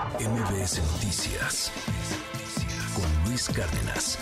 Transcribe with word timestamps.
MBS 0.00 0.80
Noticias 0.94 1.70
con 2.94 3.28
Luis 3.28 3.50
Cárdenas. 3.50 4.18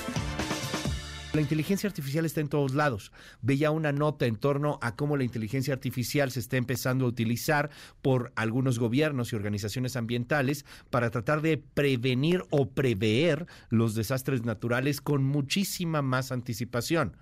La 1.33 1.41
inteligencia 1.41 1.87
artificial 1.89 2.25
está 2.25 2.41
en 2.41 2.49
todos 2.49 2.75
lados. 2.75 3.13
Veía 3.43 3.71
una 3.71 3.93
nota 3.93 4.27
en 4.27 4.35
torno 4.35 4.81
a 4.83 4.97
cómo 4.97 5.17
la 5.17 5.23
inteligencia 5.23 5.73
artificial 5.73 6.33
se 6.33 6.41
está 6.41 6.57
empezando 6.57 7.05
a 7.05 7.09
utilizar 7.09 7.71
por 8.03 8.33
algunos 8.35 8.81
gobiernos 8.81 9.33
y 9.33 9.37
organizaciones 9.37 9.95
ambientales 9.95 10.65
para 10.91 11.11
tratar 11.11 11.43
de 11.43 11.59
prevenir 11.59 12.43
o 12.51 12.71
prever 12.71 13.47
los 13.69 13.95
desastres 13.95 14.45
naturales 14.45 15.01
con 15.01 15.23
muchísima 15.23 16.03
más 16.03 16.33
anticipación. 16.33 17.17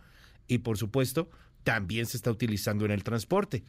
Y 0.48 0.58
por 0.58 0.78
supuesto, 0.78 1.28
también 1.62 2.06
se 2.06 2.16
está 2.16 2.30
utilizando 2.30 2.86
en 2.86 2.92
el 2.92 3.04
transporte. 3.04 3.64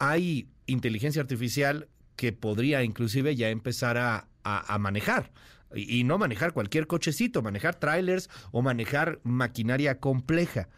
Hay 0.00 0.48
inteligencia 0.66 1.22
artificial 1.22 1.88
que 2.16 2.32
podría 2.32 2.82
inclusive 2.82 3.36
ya 3.36 3.50
empezar 3.50 3.98
a, 3.98 4.28
manejar. 4.78 5.30
Y, 5.74 6.04
no 6.04 6.18
manejar 6.18 6.52
cualquier 6.52 6.86
cochecito, 6.86 7.42
manejar 7.42 7.74
trailers 7.74 8.30
o 8.52 8.62
manejar 8.62 9.20
maquinaria 9.24 9.98
compleja. 9.98 10.68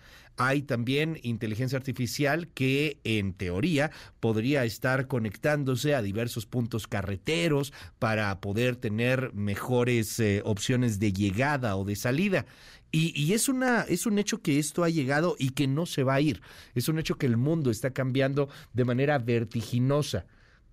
Hay 0.41 0.63
también 0.63 1.19
inteligencia 1.25 1.77
artificial 1.77 2.49
que 2.49 3.01
en 3.03 3.33
teoría 3.35 3.91
podría 4.21 4.65
estar 4.65 5.09
conectándose 5.09 5.97
a 5.97 6.03
diversos 6.03 6.47
puntos 6.47 6.87
carreteros 6.87 7.73
para 7.99 8.41
poder 8.41 8.77
tener 8.77 9.33
mejores 9.35 10.19
eh, 10.21 10.41
opciones 10.45 11.01
de 11.01 11.13
llegada 11.13 11.77
o 11.77 11.85
de 11.85 11.97
salida. 11.97 12.47
Y, 12.93 13.13
y, 13.21 13.35
es, 13.35 13.49
una, 13.49 13.83
es 13.83 14.07
un 14.07 14.19
hecho 14.19 14.41
que 14.41 14.61
esto 14.61 14.85
ha 14.85 14.89
llegado 14.89 15.35
y 15.39 15.51
que 15.51 15.67
no 15.67 15.87
se 15.87 16.05
va 16.05 16.15
a 16.15 16.21
ir. 16.21 16.41
Es 16.75 16.89
un 16.89 17.01
hecho 17.01 17.19
que 17.19 17.27
el 17.27 17.37
mundo 17.37 17.71
está 17.71 17.91
cambiando 17.91 18.49
de 18.73 18.85
manera 18.85 19.19
vertiginosa. 19.19 20.25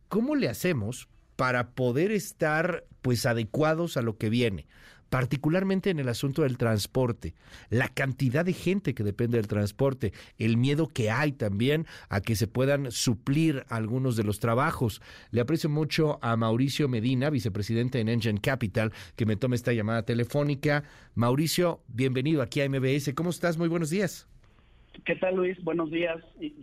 ¿Cómo 0.07 0.35
le 0.35 0.49
hacemos 0.49 1.07
para 1.35 1.71
poder 1.71 2.11
estar 2.11 2.85
pues 3.01 3.25
adecuados 3.25 3.97
a 3.97 4.01
lo 4.01 4.17
que 4.17 4.29
viene? 4.29 4.67
particularmente 5.09 5.89
en 5.89 5.99
el 5.99 6.09
asunto 6.09 6.41
del 6.41 6.57
transporte, 6.57 7.35
la 7.69 7.87
cantidad 7.87 8.43
de 8.43 8.53
gente 8.53 8.93
que 8.93 9.03
depende 9.03 9.37
del 9.37 9.47
transporte, 9.47 10.11
el 10.37 10.57
miedo 10.57 10.87
que 10.87 11.09
hay 11.09 11.31
también 11.31 11.85
a 12.09 12.21
que 12.21 12.35
se 12.35 12.47
puedan 12.47 12.91
suplir 12.91 13.63
algunos 13.69 14.17
de 14.17 14.23
los 14.23 14.39
trabajos. 14.39 15.01
Le 15.31 15.41
aprecio 15.41 15.69
mucho 15.69 16.19
a 16.21 16.35
Mauricio 16.35 16.87
Medina, 16.87 17.29
vicepresidente 17.29 17.99
en 17.99 18.09
Engine 18.09 18.41
Capital, 18.41 18.91
que 19.15 19.25
me 19.25 19.35
tome 19.35 19.55
esta 19.55 19.73
llamada 19.73 20.03
telefónica. 20.03 20.83
Mauricio, 21.13 21.81
bienvenido 21.87 22.41
aquí 22.41 22.59
a 22.61 22.69
MBS. 22.69 23.13
¿Cómo 23.13 23.29
estás? 23.29 23.57
Muy 23.57 23.69
buenos 23.69 23.89
días. 23.89 24.27
¿Qué 25.05 25.15
tal, 25.15 25.35
Luis? 25.35 25.61
Buenos 25.63 25.91
días. 25.91 26.17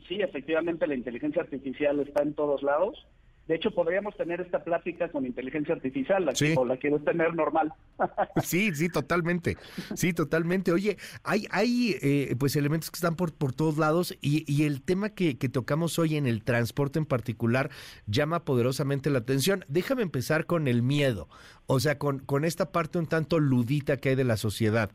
Sí, 0.09 0.20
efectivamente, 0.20 0.87
la 0.87 0.95
inteligencia 0.95 1.43
artificial 1.43 2.01
está 2.01 2.23
en 2.23 2.35
todos 2.35 2.63
lados 2.63 3.07
de 3.53 3.56
hecho, 3.56 3.70
podríamos 3.70 4.17
tener 4.17 4.41
esta 4.41 4.64
plática 4.64 5.11
con 5.11 5.27
inteligencia 5.27 5.75
artificial, 5.75 6.25
la 6.25 6.33
o 6.56 6.64
la 6.64 6.78
quieres 6.78 7.05
tener 7.05 7.34
normal. 7.34 7.70
sí, 8.42 8.75
sí, 8.75 8.89
totalmente. 8.89 9.58
Sí, 9.95 10.14
totalmente. 10.14 10.72
Oye, 10.72 10.97
hay, 11.22 11.47
hay 11.50 11.98
eh, 12.00 12.34
pues 12.39 12.56
elementos 12.56 12.91
que 12.91 12.97
están 12.97 13.14
por, 13.14 13.34
por 13.34 13.53
todos 13.53 13.77
lados 13.77 14.17
y, 14.23 14.50
y 14.50 14.64
el 14.64 14.80
tema 14.80 15.11
que, 15.11 15.36
que, 15.36 15.50
tocamos 15.50 15.98
hoy 15.98 16.17
en 16.17 16.27
el 16.27 16.45
transporte 16.45 16.98
en 16.98 17.05
particular 17.05 17.69
llama 18.06 18.47
poderosamente 18.47 19.11
la 19.11 19.19
atención. 19.19 19.67
Déjame 19.69 20.00
empezar 20.00 20.47
con 20.47 20.67
el 20.67 20.80
miedo, 20.80 21.28
o 21.67 21.78
sea, 21.78 21.98
con, 21.98 22.20
con 22.20 22.47
esta 22.47 22.73
parte 22.73 22.98
un 22.98 23.06
tanto 23.06 23.39
ludita 23.39 23.98
que 23.98 24.08
hay 24.08 24.14
de 24.14 24.25
la 24.25 24.39
sociedad 24.39 24.92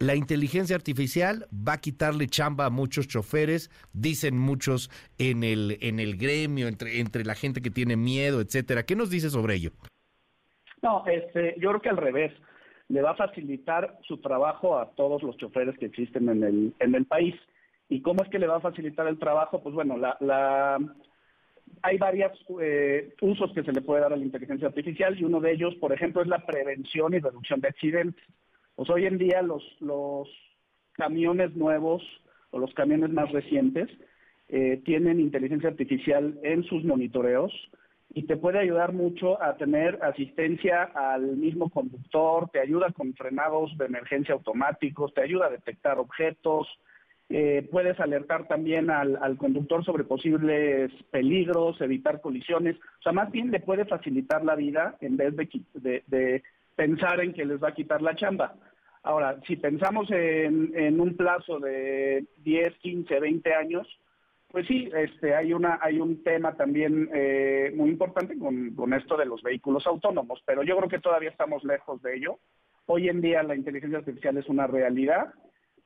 la 0.00 0.16
inteligencia 0.16 0.74
artificial 0.74 1.46
va 1.52 1.74
a 1.74 1.80
quitarle 1.80 2.26
chamba 2.26 2.64
a 2.64 2.70
muchos 2.70 3.06
choferes, 3.06 3.70
dicen 3.92 4.36
muchos 4.36 4.90
en 5.18 5.44
el, 5.44 5.76
en 5.82 6.00
el 6.00 6.16
gremio, 6.16 6.68
entre, 6.68 7.00
entre 7.00 7.22
la 7.24 7.34
gente 7.34 7.60
que 7.60 7.70
tiene 7.70 7.96
miedo, 7.96 8.40
etcétera. 8.40 8.82
¿Qué 8.84 8.96
nos 8.96 9.10
dice 9.10 9.28
sobre 9.28 9.56
ello? 9.56 9.72
No, 10.82 11.04
este, 11.06 11.54
yo 11.58 11.68
creo 11.68 11.80
que 11.82 11.88
al 11.90 11.98
revés. 11.98 12.32
Le 12.88 13.02
va 13.02 13.12
a 13.12 13.14
facilitar 13.14 14.00
su 14.02 14.16
trabajo 14.16 14.76
a 14.76 14.90
todos 14.96 15.22
los 15.22 15.36
choferes 15.36 15.78
que 15.78 15.86
existen 15.86 16.28
en 16.28 16.42
el, 16.42 16.74
en 16.80 16.94
el 16.96 17.04
país. 17.04 17.36
¿Y 17.88 18.02
cómo 18.02 18.24
es 18.24 18.28
que 18.30 18.40
le 18.40 18.48
va 18.48 18.56
a 18.56 18.60
facilitar 18.60 19.06
el 19.06 19.16
trabajo? 19.16 19.62
Pues 19.62 19.76
bueno, 19.76 19.96
la, 19.96 20.16
la, 20.18 20.76
hay 21.82 21.98
varios 21.98 22.32
eh, 22.60 23.14
usos 23.20 23.52
que 23.52 23.62
se 23.62 23.70
le 23.70 23.82
puede 23.82 24.00
dar 24.00 24.12
a 24.12 24.16
la 24.16 24.24
inteligencia 24.24 24.66
artificial 24.66 25.16
y 25.16 25.22
uno 25.22 25.38
de 25.38 25.52
ellos, 25.52 25.76
por 25.76 25.92
ejemplo, 25.92 26.20
es 26.20 26.26
la 26.26 26.44
prevención 26.44 27.14
y 27.14 27.20
reducción 27.20 27.60
de 27.60 27.68
accidentes. 27.68 28.24
Pues 28.80 28.88
hoy 28.88 29.04
en 29.04 29.18
día 29.18 29.42
los, 29.42 29.62
los 29.80 30.26
camiones 30.92 31.54
nuevos 31.54 32.02
o 32.50 32.58
los 32.58 32.72
camiones 32.72 33.10
más 33.10 33.30
recientes 33.30 33.90
eh, 34.48 34.80
tienen 34.86 35.20
inteligencia 35.20 35.68
artificial 35.68 36.38
en 36.42 36.64
sus 36.64 36.82
monitoreos 36.84 37.52
y 38.14 38.22
te 38.22 38.38
puede 38.38 38.58
ayudar 38.58 38.94
mucho 38.94 39.42
a 39.42 39.58
tener 39.58 39.98
asistencia 40.02 40.84
al 40.94 41.36
mismo 41.36 41.68
conductor, 41.68 42.48
te 42.48 42.58
ayuda 42.58 42.90
con 42.92 43.12
frenados 43.12 43.76
de 43.76 43.84
emergencia 43.84 44.32
automáticos, 44.32 45.12
te 45.12 45.24
ayuda 45.24 45.48
a 45.48 45.50
detectar 45.50 45.98
objetos, 45.98 46.66
eh, 47.28 47.68
puedes 47.70 48.00
alertar 48.00 48.48
también 48.48 48.88
al, 48.90 49.36
conductor 49.36 49.84
sobre 49.84 50.04
posibles 50.04 50.90
peligros, 51.10 51.78
evitar 51.82 52.22
colisiones, 52.22 52.76
o 52.76 53.02
sea, 53.02 53.12
más 53.12 53.30
bien 53.30 53.50
le 53.50 53.60
puede 53.60 53.84
facilitar 53.84 54.42
la 54.42 54.54
vida 54.54 54.96
en 55.02 55.18
vez 55.18 55.36
de, 55.36 56.02
de 56.06 56.42
pensar 56.76 57.20
en 57.20 57.34
que 57.34 57.44
les 57.44 57.62
va 57.62 57.68
a 57.68 57.74
quitar 57.74 58.00
la 58.00 58.16
chamba. 58.16 58.54
Ahora, 59.02 59.40
si 59.46 59.56
pensamos 59.56 60.08
en, 60.10 61.00
un 61.00 61.16
plazo 61.16 61.58
de 61.58 62.26
10, 62.38 62.74
15, 62.78 63.20
20 63.20 63.54
años, 63.54 63.86
pues 64.48 64.66
sí, 64.66 64.90
este, 64.94 65.34
hay, 65.34 65.52
una, 65.52 65.78
hay 65.80 66.00
un 66.00 66.22
tema 66.22 66.54
también 66.54 67.08
eh, 67.14 67.72
muy 67.74 67.88
importante 67.90 68.38
con, 68.38 68.74
con, 68.74 68.92
esto 68.92 69.16
de 69.16 69.24
los 69.24 69.42
vehículos 69.42 69.86
autónomos, 69.86 70.42
pero 70.44 70.62
yo 70.62 70.76
creo 70.76 70.88
que 70.88 70.98
todavía 70.98 71.30
estamos 71.30 71.64
lejos 71.64 72.02
de 72.02 72.16
ello. 72.16 72.38
Hoy 72.86 73.08
en 73.08 73.20
día 73.20 73.42
la 73.42 73.54
inteligencia 73.54 73.98
artificial 73.98 74.36
es 74.36 74.48
una 74.48 74.66
realidad, 74.66 75.32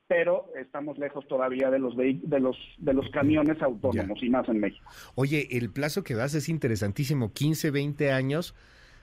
pero 0.07 0.47
estamos 0.59 0.97
lejos 0.97 1.27
todavía 1.27 1.69
de 1.71 1.79
los 1.79 1.95
de 1.95 2.39
los 2.39 2.57
de 2.77 2.93
los 2.93 3.09
camiones 3.09 3.61
autónomos 3.61 4.21
y 4.21 4.29
más 4.29 4.47
en 4.49 4.59
México. 4.59 4.85
Oye, 5.15 5.47
el 5.51 5.71
plazo 5.71 6.03
que 6.03 6.15
das 6.15 6.35
es 6.35 6.49
interesantísimo, 6.49 7.31
15, 7.33 7.71
20 7.71 8.11
años. 8.11 8.55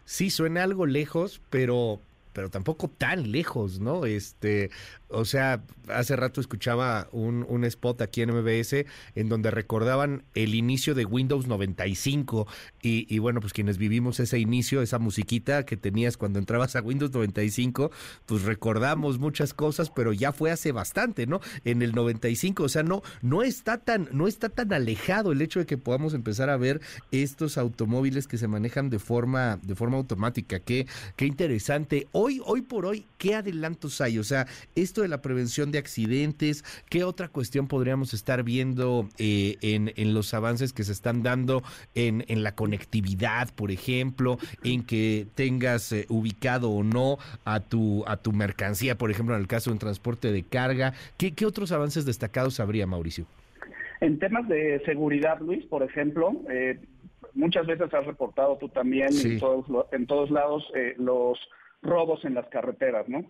Sí, 0.05 0.31
suena 0.31 0.65
algo 0.65 0.87
lejos, 0.87 1.41
pero 1.50 2.00
pero 2.32 2.50
tampoco 2.50 2.88
tan 2.88 3.31
lejos, 3.32 3.81
¿no? 3.81 4.06
Este, 4.06 4.70
o 5.09 5.25
sea, 5.25 5.62
hace 5.88 6.16
rato 6.16 6.41
escuchaba 6.41 7.09
un, 7.12 7.44
un, 7.48 7.65
spot 7.65 8.00
aquí 8.03 8.22
en 8.22 8.31
MBS 8.31 8.87
en 9.15 9.28
donde 9.28 9.50
recordaban 9.50 10.25
el 10.34 10.54
inicio 10.54 10.94
de 10.94 11.04
Windows 11.04 11.47
95 11.47 12.47
y, 12.82 13.06
y, 13.15 13.19
bueno, 13.19 13.41
pues 13.41 13.53
quienes 13.53 13.78
vivimos 13.78 14.20
ese 14.20 14.38
inicio, 14.38 14.82
esa 14.82 14.98
musiquita 14.98 15.65
que 15.65 15.76
tenías 15.76 16.16
cuando 16.16 16.38
entrabas 16.38 16.76
a 16.76 16.81
Windows 16.81 17.12
95, 17.12 17.91
pues 18.26 18.43
recordamos 18.43 19.19
muchas 19.19 19.54
cosas, 19.54 19.91
pero 19.91 20.12
ya 20.12 20.32
fue 20.32 20.50
hace 20.50 20.72
bastante, 20.72 21.26
¿no? 21.26 21.41
En 21.64 21.82
el 21.82 21.93
95, 21.93 22.64
o 22.64 22.69
sea, 22.69 22.82
no, 22.82 23.03
no 23.20 23.43
está 23.43 23.78
tan, 23.78 24.09
no 24.12 24.26
está 24.26 24.49
tan 24.49 24.72
alejado 24.72 25.32
el 25.32 25.43
hecho 25.43 25.60
de 25.60 25.66
que 25.66 25.78
podamos 25.78 26.14
empezar 26.14 26.50
a 26.50 26.56
ver 26.56 26.81
estos 27.10 27.59
automóviles 27.59 28.26
que 28.26 28.38
se 28.38 28.49
manejan 28.49 28.91
de 28.91 28.99
forma, 28.99 29.59
de 29.62 29.75
forma 29.75 29.99
automática. 29.99 30.60
Qué, 30.60 30.87
qué 31.16 31.26
interesante. 31.26 32.09
Hoy 32.44 32.62
por 32.62 32.87
hoy, 32.87 33.06
¿qué 33.19 33.34
adelantos 33.34 34.00
hay? 34.00 34.19
O 34.19 34.25
sea, 34.25 34.47
esto 34.75 35.03
de 35.03 35.09
la 35.09 35.22
prevención 35.22 35.72
de 35.72 35.78
accidentes, 35.78 36.65
¿qué 36.88 37.05
otra 37.05 37.28
cuestión 37.28 37.69
podríamos 37.69 38.15
estar 38.15 38.43
viendo 38.43 39.09
eh, 39.19 39.56
en, 39.62 39.93
en, 39.97 40.15
los 40.15 40.34
avances 40.34 40.72
que 40.72 40.84
se 40.84 40.93
están 40.93 41.22
dando 41.22 41.62
en, 41.94 42.25
en, 42.28 42.43
la 42.43 42.55
conectividad, 42.55 43.49
por 43.55 43.71
ejemplo, 43.71 44.38
en 44.65 44.84
que 44.84 45.27
tengas 45.34 45.93
eh, 45.93 46.06
ubicado 46.09 46.71
o 46.71 46.82
no 46.82 47.19
a 47.44 47.61
tu, 47.61 48.05
a 48.06 48.16
tu 48.16 48.32
mercancía, 48.32 48.97
por 48.97 49.11
ejemplo, 49.11 49.34
en 49.34 49.41
el 49.41 49.49
caso 49.49 49.71
de 49.71 49.75
un 49.75 49.78
transporte 49.78 50.32
de 50.32 50.43
carga? 50.43 50.93
¿Qué, 51.16 51.32
qué 51.32 51.47
otros 51.47 51.72
avances 51.72 52.05
destacados 52.05 52.61
habría, 52.61 52.87
Mauricio? 52.87 53.27
En 54.00 54.19
temas 54.19 54.49
de 54.49 54.82
seguridad, 54.84 55.38
Luis, 55.41 55.65
por 55.66 55.82
ejemplo, 55.82 56.32
eh, 56.50 56.78
muchas 57.34 57.66
veces 57.66 57.93
has 57.94 58.05
reportado 58.05 58.56
tú 58.59 58.69
también 58.69 59.09
en, 59.12 59.38
todos, 59.38 59.66
en 59.93 60.06
todos 60.06 60.31
lados 60.31 60.65
los 60.99 61.38
robos 61.82 62.25
en 62.25 62.34
las 62.34 62.46
carreteras, 62.49 63.08
¿no? 63.08 63.25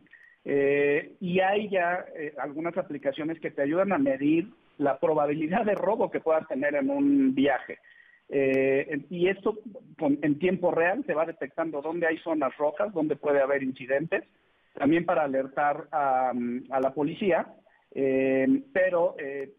Eh, 0.44 1.12
y 1.20 1.40
hay 1.40 1.68
ya 1.68 2.04
eh, 2.16 2.34
algunas 2.38 2.76
aplicaciones 2.76 3.38
que 3.40 3.50
te 3.50 3.62
ayudan 3.62 3.92
a 3.92 3.98
medir 3.98 4.48
la 4.78 4.98
probabilidad 4.98 5.64
de 5.64 5.74
robo 5.74 6.10
que 6.10 6.20
puedas 6.20 6.46
tener 6.48 6.74
en 6.74 6.90
un 6.90 7.34
viaje. 7.34 7.78
Eh, 8.28 9.02
y 9.10 9.28
esto 9.28 9.58
en 9.98 10.38
tiempo 10.38 10.70
real 10.70 11.04
te 11.04 11.14
va 11.14 11.26
detectando 11.26 11.82
dónde 11.82 12.06
hay 12.06 12.18
zonas 12.18 12.56
rojas, 12.56 12.92
dónde 12.92 13.14
puede 13.14 13.40
haber 13.40 13.62
incidentes, 13.62 14.24
también 14.74 15.04
para 15.04 15.24
alertar 15.24 15.86
a, 15.92 16.32
la 16.34 16.94
policía, 16.94 17.46
pero 18.72 19.16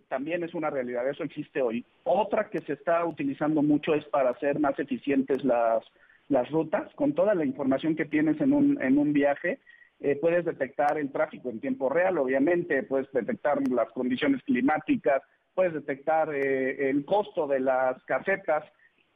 también 0.07 0.43
es 0.43 0.55
una 0.55 0.71
realidad, 0.71 1.07
eso 1.07 1.23
existe 1.23 1.61
hoy. 1.61 1.85
Otra 2.03 2.49
que 2.49 2.61
se 2.61 2.73
está 2.73 3.05
utilizando 3.05 3.61
mucho 3.61 3.93
es 3.93 4.03
para 4.05 4.31
hacer 4.31 4.59
más 4.59 4.77
eficientes 4.79 5.43
las, 5.43 5.83
las 6.29 6.49
rutas, 6.49 6.93
con 6.95 7.13
toda 7.13 7.35
la 7.35 7.45
información 7.45 7.95
que 7.95 8.05
tienes 8.05 8.39
en 8.41 8.53
un, 8.53 8.81
en 8.81 8.97
un 8.97 9.13
viaje, 9.13 9.59
eh, 9.99 10.17
puedes 10.19 10.45
detectar 10.45 10.97
el 10.97 11.11
tráfico 11.11 11.49
en 11.49 11.59
tiempo 11.59 11.89
real, 11.89 12.17
obviamente, 12.17 12.83
puedes 12.83 13.11
detectar 13.11 13.65
las 13.69 13.89
condiciones 13.91 14.41
climáticas, 14.43 15.21
puedes 15.53 15.73
detectar 15.73 16.33
eh, 16.33 16.89
el 16.89 17.05
costo 17.05 17.47
de 17.47 17.59
las 17.59 18.03
casetas 18.03 18.63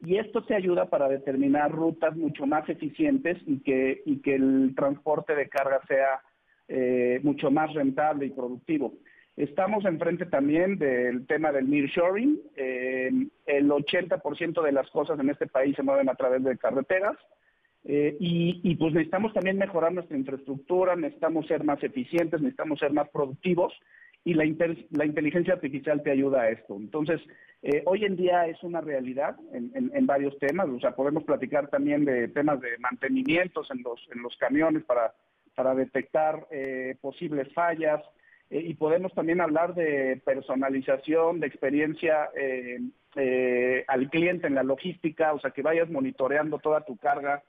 y 0.00 0.16
esto 0.16 0.44
te 0.44 0.54
ayuda 0.54 0.88
para 0.88 1.08
determinar 1.08 1.72
rutas 1.72 2.16
mucho 2.16 2.46
más 2.46 2.68
eficientes 2.68 3.36
y 3.46 3.60
que, 3.60 4.02
y 4.06 4.20
que 4.22 4.36
el 4.36 4.74
transporte 4.76 5.34
de 5.34 5.48
carga 5.48 5.80
sea 5.88 6.20
eh, 6.68 7.20
mucho 7.22 7.50
más 7.50 7.72
rentable 7.74 8.26
y 8.26 8.30
productivo. 8.30 8.94
Estamos 9.38 9.84
enfrente 9.84 10.26
también 10.26 10.78
del 10.78 11.24
tema 11.28 11.52
del 11.52 11.70
nearshoring. 11.70 12.40
Eh, 12.56 13.08
el 13.46 13.70
80% 13.70 14.62
de 14.62 14.72
las 14.72 14.90
cosas 14.90 15.20
en 15.20 15.30
este 15.30 15.46
país 15.46 15.76
se 15.76 15.84
mueven 15.84 16.08
a 16.08 16.16
través 16.16 16.42
de 16.42 16.58
carreteras. 16.58 17.16
Eh, 17.84 18.16
y, 18.18 18.74
pues 18.74 18.92
necesitamos 18.92 19.32
también 19.32 19.56
mejorar 19.56 19.92
nuestra 19.92 20.16
infraestructura, 20.16 20.96
necesitamos 20.96 21.46
ser 21.46 21.62
más 21.62 21.80
eficientes, 21.84 22.40
necesitamos 22.40 22.80
ser 22.80 22.92
más 22.92 23.08
productivos 23.10 23.72
y 24.24 24.34
la, 24.34 24.44
la 24.90 25.06
inteligencia 25.06 25.54
artificial 25.54 26.02
te 26.02 26.10
ayuda 26.10 26.42
a 26.42 26.50
esto. 26.50 26.74
Entonces, 26.74 27.20
eh, 27.62 27.84
hoy 27.86 28.04
en 28.04 28.16
día 28.16 28.48
es 28.48 28.60
una 28.64 28.80
realidad 28.80 29.36
en, 29.52 30.06
varios 30.06 30.36
temas, 30.40 30.68
o 30.68 30.80
sea, 30.80 30.96
podemos 30.96 31.22
platicar 31.22 31.68
también 31.68 32.04
de 32.04 32.26
temas 32.26 32.60
de 32.60 32.76
mantenimientos 32.78 33.70
en 33.70 33.82
los, 33.84 34.00
en 34.12 34.20
los 34.20 34.36
camiones 34.36 34.82
para, 34.82 35.14
para 35.54 35.76
detectar 35.76 36.46
eh, 36.50 36.96
posibles 37.00 37.52
fallas, 37.54 38.02
eh, 38.50 38.62
y 38.66 38.74
podemos 38.74 39.12
también 39.14 39.40
hablar 39.40 39.74
de 39.74 40.20
personalización, 40.24 41.40
de 41.40 41.46
experiencia 41.46 42.30
eh, 42.36 42.80
eh, 43.16 43.84
al 43.88 44.10
cliente 44.10 44.46
en 44.46 44.54
la 44.54 44.62
logística, 44.62 45.32
o 45.32 45.40
sea, 45.40 45.50
que 45.50 45.62
vayas 45.62 45.90
monitoreando 45.90 46.58
toda 46.58 46.84
tu 46.84 46.96
carga 46.96 47.42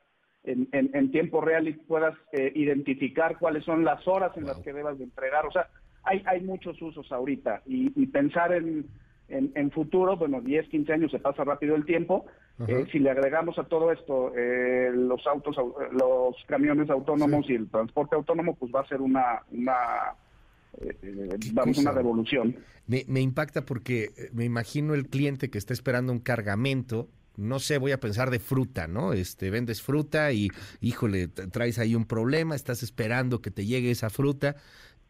en, 0.44 0.68
en, 0.72 0.90
en 0.94 1.12
tiempo 1.12 1.42
real 1.42 1.68
y 1.68 1.74
puedas 1.74 2.16
identificar 2.32 3.38
cuáles 3.38 3.66
son 3.66 3.84
las 3.84 4.08
horas 4.08 4.36
en 4.38 4.46
las 4.46 4.58
que 4.60 4.74
debas 4.74 4.98
de 4.98 5.04
entregar. 5.04 5.46
O 5.46 5.52
sea, 5.52 5.68
hay, 6.04 6.24
hay 6.26 6.42
muchos 6.42 6.82
usos 6.82 7.12
ahorita 7.12 7.62
y, 7.66 7.92
y 8.02 8.08
pensar 8.08 8.54
en, 8.54 8.86
en, 9.30 9.72
futuro, 9.72 10.18
bueno, 10.18 10.42
10, 10.42 10.70
15 10.70 10.94
años 10.94 11.12
se 11.12 11.20
pasa 11.20 11.44
rápido 11.44 11.76
el 11.76 11.86
tiempo. 11.86 12.26
Eh, 12.68 12.88
si 12.92 13.00
le 13.00 13.10
agregamos 13.10 13.58
a 13.58 13.64
todo 13.64 13.92
esto 13.92 14.34
eh, 14.36 14.92
los 14.94 15.26
autos, 15.28 15.56
los 15.92 16.36
camiones 16.46 16.90
autónomos 16.90 17.46
sí. 17.46 17.54
y 17.54 17.56
el 17.56 17.70
transporte 17.70 18.16
autónomo, 18.16 18.56
pues 18.56 18.72
va 18.74 18.82
a 18.82 18.88
ser 18.88 19.02
una, 19.02 19.44
una 19.52 20.16
eh, 20.82 21.38
vamos, 21.54 21.78
una 21.78 21.92
revolución. 21.92 22.56
Me, 22.88 23.06
me, 23.08 23.22
impacta 23.22 23.66
porque 23.66 24.30
me 24.34 24.46
imagino 24.46 24.94
el 24.94 25.08
cliente 25.08 25.50
que 25.50 25.58
está 25.58 25.74
esperando 25.74 26.12
un 26.12 26.20
cargamento. 26.20 27.10
No 27.38 27.60
sé, 27.60 27.78
voy 27.78 27.92
a 27.92 28.00
pensar 28.00 28.32
de 28.32 28.40
fruta, 28.40 28.88
¿no? 28.88 29.14
Este, 29.14 29.50
vendes 29.50 29.82
fruta 29.82 30.32
y, 30.34 30.50
híjole, 30.82 31.28
traes 31.28 31.80
ahí 31.80 31.96
un 31.96 32.06
problema, 32.06 32.56
estás 32.56 32.84
esperando 32.84 33.42
que 33.42 33.52
te 33.52 33.66
llegue 33.66 33.92
esa 33.92 34.10
fruta 34.10 34.58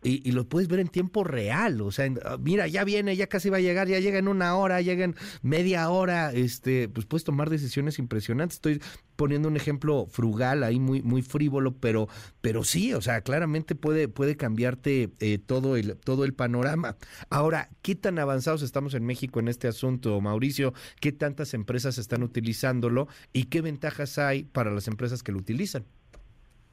y, 0.04 0.28
y, 0.28 0.32
lo 0.32 0.48
puedes 0.48 0.70
ver 0.70 0.80
en 0.80 0.88
tiempo 0.88 1.24
real, 1.24 1.82
o 1.82 1.92
sea, 1.92 2.06
en, 2.06 2.20
mira, 2.40 2.68
ya 2.68 2.84
viene, 2.84 3.16
ya 3.16 3.28
casi 3.28 3.50
va 3.50 3.58
a 3.58 3.62
llegar, 3.62 3.88
ya 3.88 4.00
llega 4.00 4.18
en 4.18 4.28
una 4.28 4.56
hora, 4.56 4.82
llega 4.82 5.04
en 5.04 5.16
media 5.42 5.90
hora, 5.90 6.32
este, 6.32 6.88
pues 6.88 7.06
puedes 7.06 7.26
tomar 7.26 7.50
decisiones 7.50 8.00
impresionantes. 8.00 8.58
Estoy 8.58 8.82
poniendo 9.16 9.50
un 9.50 9.58
ejemplo 9.58 10.08
frugal 10.10 10.64
ahí 10.64 10.80
muy 10.80 11.02
muy 11.02 11.22
frívolo, 11.22 11.76
pero 11.76 12.08
pero 12.40 12.64
sí, 12.64 12.94
o 12.94 13.02
sea, 13.02 13.22
claramente 13.22 13.76
puede 13.76 14.08
puede 14.08 14.38
cambiarte 14.38 15.12
eh, 15.20 15.38
todo 15.38 15.76
el 15.76 15.98
todo 15.98 16.24
el 16.24 16.34
panorama. 16.34 16.96
Ahora, 17.30 17.70
¿qué 17.82 17.96
tan 17.96 18.20
avanzados 18.20 18.62
estamos 18.62 18.94
en 18.94 19.06
México 19.06 19.42
en 19.42 19.50
este 19.50 19.68
asunto, 19.68 20.22
Mauricio? 20.22 20.74
¿Qué 21.02 21.12
tantas 21.12 21.54
empresas 21.54 21.98
están 21.98 22.24
utilizándolo 22.24 23.10
y 23.34 23.46
qué 23.46 23.62
ventajas 23.62 24.18
hay 24.18 24.46
para 24.46 24.72
las 24.72 24.88
empresas 24.88 25.24
que 25.24 25.34
lo 25.34 25.40
utilizan? 25.40 25.86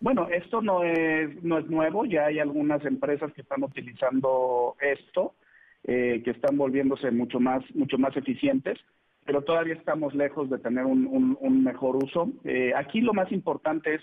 Bueno, 0.06 0.28
esto 0.28 0.62
no 0.62 0.84
es, 0.84 1.42
no 1.42 1.58
es 1.58 1.66
nuevo, 1.66 2.04
ya 2.04 2.26
hay 2.26 2.38
algunas 2.38 2.84
empresas 2.84 3.32
que 3.32 3.40
están 3.40 3.64
utilizando 3.64 4.76
esto, 4.80 5.34
eh, 5.82 6.22
que 6.24 6.30
están 6.30 6.56
volviéndose 6.56 7.10
mucho 7.10 7.40
más, 7.40 7.64
mucho 7.74 7.98
más 7.98 8.16
eficientes, 8.16 8.78
pero 9.24 9.42
todavía 9.42 9.74
estamos 9.74 10.14
lejos 10.14 10.48
de 10.48 10.58
tener 10.58 10.84
un, 10.84 11.36
un, 11.40 11.64
mejor 11.64 11.96
uso. 11.96 12.30
Eh, 12.44 12.72
aquí 12.76 13.00
lo 13.00 13.14
más 13.14 13.32
importante 13.32 13.96
es 13.96 14.02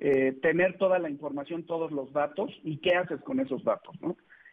eh, 0.00 0.38
tener 0.42 0.78
toda 0.78 1.00
la 1.00 1.10
información, 1.10 1.66
todos 1.66 1.90
los 1.90 2.12
datos 2.12 2.52
y 2.62 2.76
qué 2.76 2.94
haces 2.94 3.20
con 3.22 3.40
esos 3.40 3.64
datos. 3.64 3.96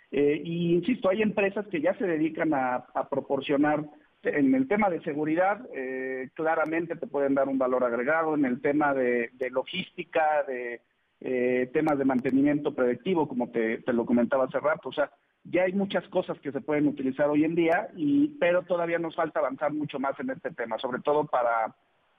y 0.10 0.74
insisto, 0.74 1.10
hay 1.10 1.22
empresas 1.22 1.68
que 1.68 1.82
ya 1.82 1.94
se 2.00 2.08
dedican 2.08 2.52
a 2.56 3.08
proporcionar 3.12 3.86
en 4.24 4.54
el 4.54 4.68
tema 4.68 4.90
de 4.90 5.02
seguridad, 5.02 5.62
eh, 5.74 6.30
claramente 6.34 6.96
te 6.96 7.08
pueden 7.08 7.36
dar 7.36 7.48
un 7.48 7.58
valor 7.58 7.84
agregado. 7.84 8.36
En 8.36 8.46
el 8.46 8.62
tema 8.62 8.94
de, 8.94 9.30
de 9.34 9.50
logística, 9.50 10.44
de 10.48 10.82
eh, 11.22 11.70
temas 11.74 11.98
de 11.98 12.06
mantenimiento 12.06 12.74
predictivo, 12.74 13.28
como 13.28 13.50
te, 13.50 13.80
te, 13.80 13.94
lo 13.94 14.06
comentaba 14.06 14.46
hace 14.46 14.60
rato. 14.60 14.90
O 14.90 14.94
sea, 14.94 15.12
ya 15.44 15.64
hay 15.64 15.74
muchas 15.74 16.08
cosas 16.10 16.40
que 16.40 16.52
se 16.52 16.62
pueden 16.62 16.88
utilizar 16.88 17.30
hoy 17.30 17.46
en 17.46 17.56
día, 17.56 17.90
y, 17.96 18.30
pero 18.40 18.64
todavía 18.64 19.00
nos 19.00 19.16
falta 19.16 19.40
avanzar 19.40 19.72
mucho 19.74 20.00
más 20.00 20.20
en 20.20 20.32
este 20.32 20.52
tema, 20.52 20.78
sobre 20.80 21.02
todo 21.02 21.26
para 21.26 21.76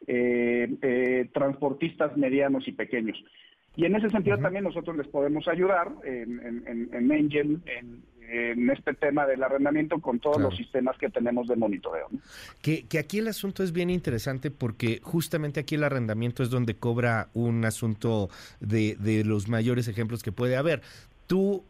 eh, 0.07 1.29
transportistas 1.33 2.17
medianos 2.17 2.67
y 2.67 2.73
pequeños. 2.73 3.23
Y 3.77 3.85
en 3.85 3.95
ese 3.95 4.11
sentido 4.11 4.37
uh 4.37 4.41
-huh. 4.41 4.43
también 4.43 4.65
nosotros 4.65 4.97
les 4.97 5.07
podemos 5.09 5.47
ayudar 5.49 5.93
en, 6.03 6.65
en, 6.67 6.89
en 6.93 7.13
Engine, 7.13 7.59
en, 7.67 8.03
en 8.31 8.71
este 8.71 8.95
tema 8.95 9.27
del 9.27 9.43
arrendamiento 9.43 9.99
con 10.01 10.21
todos 10.21 10.37
claro. 10.37 10.51
los 10.51 10.59
sistemas 10.59 10.97
que 10.99 11.11
tenemos 11.11 11.49
de 11.49 11.57
monitoreo. 11.57 12.07
¿no? 12.11 12.21
Que, 12.63 12.85
que, 12.85 12.99
aquí 12.99 13.19
el 13.19 13.29
asunto 13.29 13.63
es 13.63 13.73
bien 13.73 13.91
interesante 13.91 14.51
porque 14.51 15.01
justamente 15.03 15.61
aquí 15.61 15.75
el 15.75 15.85
arrendamiento 15.85 16.43
es 16.43 16.51
donde 16.51 16.75
cobra 16.75 17.29
un 17.35 17.65
asunto 17.65 18.31
de, 18.61 18.97
de 19.01 19.25
los 19.25 19.49
mayores 19.49 19.89
ejemplos 19.89 20.23
que 20.23 20.33
puede 20.33 20.57
haber. 20.57 20.83
Tú 21.27 21.65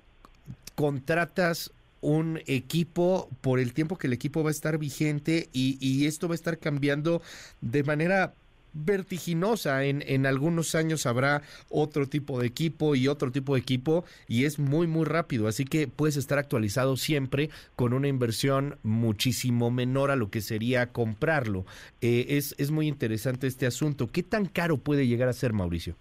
contratas 0.74 1.72
un 2.02 2.40
equipo 2.46 3.28
por 3.40 3.58
el 3.58 3.74
tiempo 3.74 3.96
que 3.96 4.06
el 4.06 4.12
equipo 4.12 4.42
va 4.42 4.48
a 4.48 4.52
estar 4.52 4.78
vigente 4.78 5.48
y, 5.52 5.76
y 5.80 6.06
esto 6.06 6.28
va 6.28 6.34
a 6.34 6.36
estar 6.36 6.58
cambiando 6.58 7.20
de 7.60 7.82
manera 7.82 8.32
vertiginosa. 8.72 9.84
En, 9.84 10.02
en 10.06 10.26
algunos 10.26 10.74
años 10.74 11.06
habrá 11.06 11.42
otro 11.68 12.06
tipo 12.06 12.40
de 12.40 12.46
equipo 12.46 12.94
y 12.94 13.08
otro 13.08 13.30
tipo 13.30 13.54
de 13.54 13.60
equipo 13.60 14.04
y 14.28 14.44
es 14.44 14.58
muy, 14.58 14.86
muy 14.86 15.04
rápido. 15.04 15.48
Así 15.48 15.64
que 15.64 15.88
puedes 15.88 16.16
estar 16.16 16.38
actualizado 16.38 16.96
siempre 16.96 17.50
con 17.76 17.92
una 17.92 18.08
inversión 18.08 18.76
muchísimo 18.82 19.70
menor 19.70 20.10
a 20.10 20.16
lo 20.16 20.30
que 20.30 20.40
sería 20.40 20.92
comprarlo. 20.92 21.64
Eh, 22.00 22.26
es, 22.30 22.54
es 22.58 22.70
muy 22.70 22.88
interesante 22.88 23.46
este 23.46 23.66
asunto. 23.66 24.08
¿Qué 24.12 24.22
tan 24.22 24.46
caro 24.46 24.78
puede 24.78 25.06
llegar 25.06 25.28
a 25.28 25.32
ser, 25.32 25.52
Mauricio? 25.52 25.96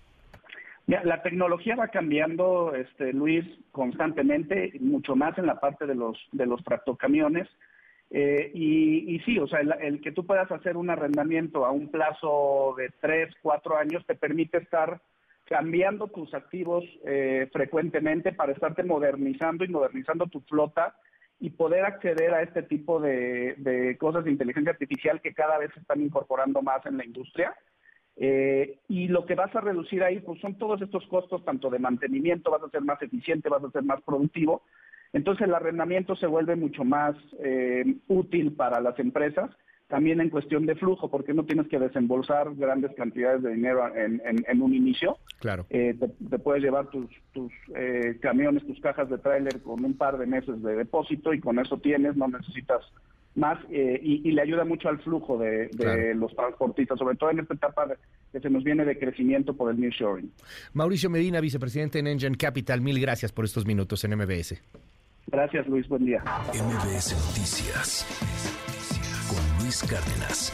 La 0.88 1.22
tecnología 1.22 1.75
va 1.75 1.89
cambiando, 1.89 2.74
este, 2.74 3.13
Luis, 3.13 3.45
constantemente, 3.72 4.74
mucho 4.80 5.15
más 5.15 5.38
en 5.38 5.45
la 5.45 5.60
parte 5.60 5.86
de 5.86 5.94
los, 5.94 6.18
de 6.31 6.48
los 6.48 6.63
tractocamiones. 6.63 7.48
Eh, 8.11 8.51
y, 8.56 9.19
sí, 9.19 9.38
o 9.38 9.47
sea, 9.47 9.59
el, 9.59 9.73
el, 9.81 10.01
que 10.01 10.11
tú 10.11 10.25
puedas 10.25 10.51
hacer 10.51 10.77
un 10.77 10.89
arrendamiento 10.89 11.65
a 11.65 11.71
un 11.71 11.89
plazo 11.89 12.73
de 12.77 12.89
tres, 13.00 13.33
cuatro 13.41 13.77
años 13.77 14.03
te 14.07 14.15
permite 14.15 14.57
estar 14.57 15.00
cambiando 15.45 16.07
tus 16.07 16.33
activos 16.33 16.83
eh, 17.05 17.50
frecuentemente 17.51 18.34
para 18.34 18.51
estarte 18.51 18.84
modernizando 18.84 19.63
y 19.63 19.67
modernizando 19.67 20.27
tu 20.27 20.41
flota 20.41 20.95
y 21.39 21.51
poder 21.51 21.86
acceder 21.86 22.34
a 22.34 22.41
este 22.41 22.63
tipo 22.63 23.00
de, 23.00 23.55
de 23.57 23.98
cosas 23.98 24.25
de 24.25 24.31
inteligencia 24.31 24.72
artificial 24.72 25.22
que 25.22 25.34
cada 25.34 25.57
vez 25.57 25.72
se 25.74 25.79
están 25.79 26.01
incorporando 26.01 26.62
más 26.62 26.86
en 26.86 26.98
la 26.98 27.05
industria. 27.05 27.55
Eh, 28.22 28.79
y 28.89 29.07
lo 29.07 29.25
que 29.25 29.36
vas 29.36 29.55
a 29.55 29.62
reducir 29.62 30.03
ahí 30.03 30.19
pues 30.19 30.41
son 30.41 30.57
todos 30.57 30.81
estos 30.81 31.07
costos, 31.07 31.43
tanto 31.45 31.69
de 31.69 31.79
mantenimiento, 31.79 32.51
vas 32.51 32.63
a 32.63 32.69
ser 32.69 32.81
más 32.81 33.01
eficiente, 33.01 33.48
vas 33.48 33.63
a 33.63 33.72
ser 33.72 33.84
más 33.84 34.01
productivo. 34.01 34.63
Entonces 35.13 35.48
el 35.48 35.54
arrendamiento 35.54 36.16
se 36.16 36.28
vuelve 36.28 36.56
mucho 36.56 36.84
más 36.84 37.16
eh, 37.44 37.84
útil 38.08 38.54
para 38.54 38.80
las 38.80 38.98
empresas, 39.00 39.50
también 39.88 40.22
en 40.22 40.30
cuestión 40.30 40.68
de 40.68 40.75
flujo, 40.75 41.10
porque 41.10 41.34
no 41.34 41.46
tienes 41.46 41.68
que 41.68 41.80
desembolsar 41.80 42.54
grandes 42.56 42.92
cantidades 42.96 43.42
de 43.42 43.56
dinero 43.56 43.88
en, 43.96 44.22
en, 44.24 44.46
en 44.48 44.62
un 44.62 44.75
inicio. 44.75 45.18
Claro. 45.39 45.66
Eh, 45.72 45.96
te, 46.00 46.08
te, 46.30 46.38
puedes 46.38 46.62
llevar 46.62 46.88
tus, 46.92 47.10
tus 47.34 47.51
eh, 47.75 48.20
camiones, 48.22 48.66
tus 48.68 48.80
cajas 48.82 49.10
de 49.10 49.18
tráiler 49.18 49.62
con 49.63 49.84
un 49.84 49.98
par 49.98 50.20
de 50.20 50.28
meses 50.28 50.62
de 50.62 50.75
depósito 50.75 51.34
y 51.34 51.39
con 51.39 51.58
eso 51.58 51.80
tienes, 51.80 52.16
no 52.16 52.28
necesitas 52.28 52.84
más 53.36 53.58
eh, 53.72 54.00
y, 54.04 54.28
y, 54.28 54.32
le 54.32 54.42
ayuda 54.42 54.66
mucho 54.66 54.89
al 54.89 55.00
flujo 55.00 55.38
de, 55.38 55.68
de 55.68 55.70
claro. 55.70 56.13
los 56.16 56.36
transportistas, 56.36 57.00
sobre 57.00 57.16
todo 57.16 57.32
en 57.32 57.39
esta 57.39 57.54
etapa 57.54 57.88
de, 57.88 57.96
que 58.32 58.39
se 58.39 58.50
nos 58.50 58.63
viene 58.63 58.86
de 58.86 58.98
crecimiento 58.98 59.56
por 59.56 59.72
el 59.72 59.80
nearshoring. 59.80 60.32
Mauricio 60.74 61.10
Medina, 61.10 61.39
vicepresidente 61.39 62.00
en 62.00 62.08
Engine 62.08 62.36
Capital, 62.36 62.82
mil 62.82 63.00
gracias 63.00 63.32
por 63.32 63.46
estos 63.46 63.66
minutos 63.66 64.04
en 64.04 64.16
MBS. 64.16 64.62
Gracias, 65.31 65.67
Luis. 65.67 65.88
Buen 65.88 66.05
día. 66.05 66.24
MBS 66.53 67.13
Noticias 67.27 68.05
con 69.29 69.63
Luis 69.63 69.83
Cárdenas. 69.83 70.51